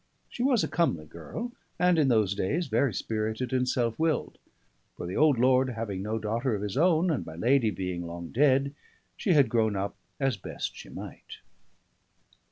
She 0.31 0.41
was 0.41 0.63
a 0.63 0.67
comely 0.67 1.05
girl, 1.05 1.51
and 1.77 1.99
in 1.99 2.07
those 2.07 2.33
days 2.33 2.65
very 2.65 2.91
spirited 2.91 3.53
and 3.53 3.69
self 3.69 3.99
willed; 3.99 4.39
for 4.97 5.05
the 5.05 5.15
old 5.15 5.37
lord 5.37 5.69
having 5.69 6.01
no 6.01 6.17
daughter 6.17 6.55
of 6.55 6.63
his 6.63 6.75
own, 6.75 7.11
and 7.11 7.23
my 7.23 7.35
lady 7.35 7.69
being 7.69 8.07
long 8.07 8.29
dead, 8.31 8.73
she 9.15 9.33
had 9.33 9.47
grown 9.47 9.75
up 9.75 9.95
as 10.19 10.37
best 10.37 10.75
she 10.75 10.89
might. 10.89 11.37